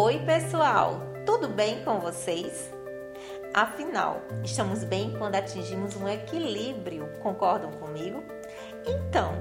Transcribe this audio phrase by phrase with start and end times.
[0.00, 2.72] Oi, pessoal, tudo bem com vocês?
[3.52, 8.22] Afinal, estamos bem quando atingimos um equilíbrio, concordam comigo?
[8.86, 9.32] Então,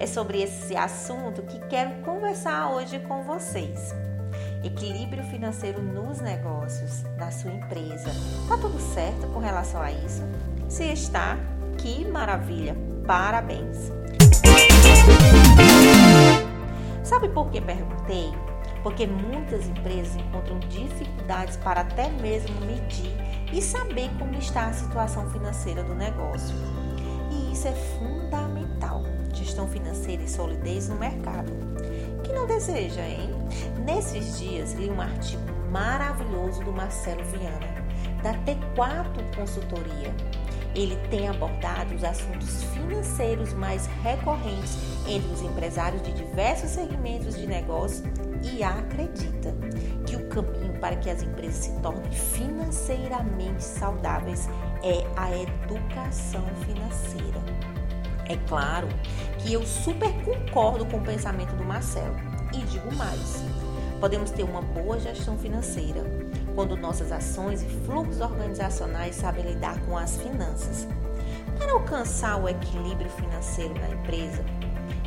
[0.00, 3.94] é sobre esse assunto que quero conversar hoje com vocês.
[4.64, 8.10] Equilíbrio financeiro nos negócios, na sua empresa.
[8.48, 10.24] Tá tudo certo com relação a isso?
[10.68, 11.38] Se está,
[11.78, 12.74] que maravilha!
[13.06, 13.92] Parabéns!
[17.04, 18.51] Sabe por que perguntei?
[18.82, 23.12] Porque muitas empresas encontram dificuldades para até mesmo medir
[23.52, 26.54] e saber como está a situação financeira do negócio.
[27.30, 29.02] E isso é fundamental.
[29.32, 31.52] Gestão financeira e solidez no mercado.
[32.22, 33.30] Que não deseja, hein?
[33.84, 37.82] Nesses dias li um artigo maravilhoso do Marcelo Viana,
[38.22, 40.14] da T4 Consultoria.
[40.74, 44.76] Ele tem abordado os assuntos financeiros mais recorrentes
[45.06, 48.04] entre os empresários de diversos segmentos de negócio
[48.42, 49.54] e acredita
[50.06, 54.48] que o caminho para que as empresas se tornem financeiramente saudáveis
[54.82, 57.40] é a educação financeira.
[58.26, 58.88] É claro
[59.38, 62.16] que eu super concordo com o pensamento do Marcelo
[62.54, 63.44] e digo mais:
[64.00, 66.02] podemos ter uma boa gestão financeira
[66.54, 70.86] quando nossas ações e fluxos organizacionais sabem lidar com as finanças.
[71.58, 74.44] Para alcançar o equilíbrio financeiro na empresa,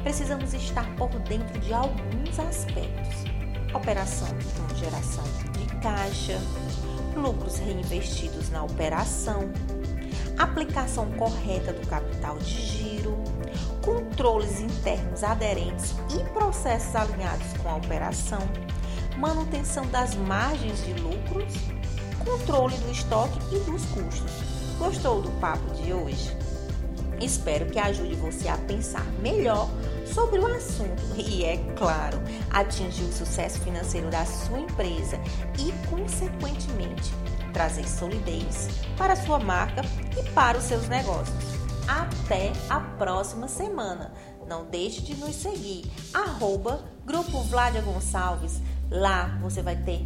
[0.04, 3.26] precisamos estar por dentro de alguns aspectos.
[3.74, 6.40] Operação com geração de caixa,
[7.16, 9.50] lucros reinvestidos na operação,
[10.38, 13.18] aplicação correta do capital de giro,
[13.82, 18.40] controles internos aderentes e processos alinhados com a operação,
[19.18, 21.54] manutenção das margens de lucros,
[22.24, 24.32] controle do estoque e dos custos.
[24.78, 26.36] Gostou do papo de hoje?
[27.22, 29.70] Espero que ajude você a pensar melhor
[30.06, 32.22] sobre o assunto e, é claro,
[32.52, 35.18] atingir o sucesso financeiro da sua empresa
[35.58, 37.12] e, consequentemente,
[37.54, 39.82] trazer solidez para a sua marca
[40.20, 41.38] e para os seus negócios.
[41.88, 44.12] Até a próxima semana.
[44.48, 48.62] Não deixe de nos seguir, arroba Grupo Vladia Gonçalves.
[48.90, 50.06] Lá você vai ter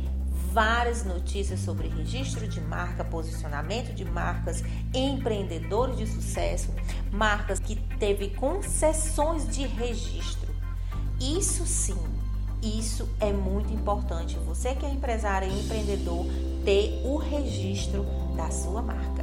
[0.52, 4.64] várias notícias sobre registro de marca, posicionamento de marcas,
[4.94, 6.70] empreendedores de sucesso,
[7.12, 10.50] marcas que teve concessões de registro.
[11.20, 11.98] Isso sim,
[12.64, 14.38] isso é muito importante.
[14.40, 16.26] Você que é empresário e empreendedor
[16.66, 19.19] ter o registro da sua marca.